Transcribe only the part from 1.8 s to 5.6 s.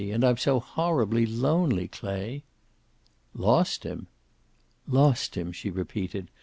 Clay." "Lost him!" "Lost him,"